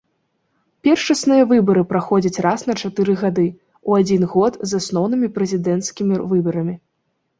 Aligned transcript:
Першасныя 0.87 1.43
выбары 1.51 1.83
праходзяць 1.91 2.41
раз 2.47 2.63
на 2.69 2.73
чатыры 2.85 3.13
годы, 3.21 3.45
у 3.91 3.99
адзін 4.01 4.21
год 4.35 4.53
з 4.73 4.83
асноўнымі 4.83 5.27
прэзідэнцкімі 5.37 6.15
выбарамі. 6.33 6.75